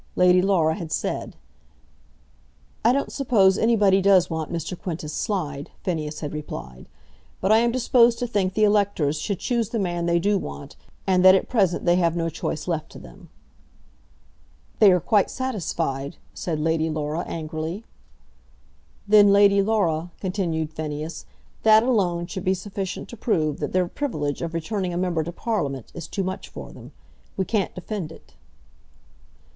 Lady 0.15 0.41
Laura 0.41 0.73
had 0.73 0.91
said. 0.91 1.35
"I 2.83 2.91
don't 2.91 3.11
suppose 3.11 3.55
anybody 3.59 4.01
does 4.01 4.31
want 4.31 4.51
Mr. 4.51 4.75
Quintus 4.75 5.13
Slide," 5.13 5.69
Phineas 5.83 6.21
had 6.21 6.33
replied; 6.33 6.89
"but 7.39 7.51
I 7.51 7.59
am 7.59 7.71
disposed 7.71 8.17
to 8.17 8.25
think 8.25 8.55
the 8.55 8.63
electors 8.63 9.19
should 9.19 9.37
choose 9.37 9.69
the 9.69 9.77
man 9.77 10.07
they 10.07 10.17
do 10.17 10.39
want, 10.39 10.75
and 11.05 11.23
that 11.23 11.35
at 11.35 11.47
present 11.49 11.85
they 11.85 11.97
have 11.97 12.15
no 12.15 12.29
choice 12.29 12.67
left 12.67 12.89
to 12.93 12.97
them." 12.97 13.29
"They 14.79 14.91
are 14.91 14.99
quite 14.99 15.29
satisfied," 15.29 16.17
said 16.33 16.59
Lady 16.59 16.89
Laura, 16.89 17.19
angrily. 17.27 17.85
"Then, 19.07 19.31
Lady 19.31 19.61
Laura," 19.61 20.09
continued 20.19 20.73
Phineas, 20.73 21.27
"that 21.61 21.83
alone 21.83 22.25
should 22.25 22.43
be 22.43 22.55
sufficient 22.55 23.07
to 23.09 23.17
prove 23.17 23.59
that 23.59 23.71
their 23.71 23.87
privilege 23.87 24.41
of 24.41 24.55
returning 24.55 24.95
a 24.95 24.97
member 24.97 25.23
to 25.23 25.31
Parliament 25.31 25.91
is 25.93 26.07
too 26.07 26.23
much 26.23 26.49
for 26.49 26.71
them. 26.71 26.91
We 27.37 27.45
can't 27.45 27.75
defend 27.75 28.11
it." 28.11 28.33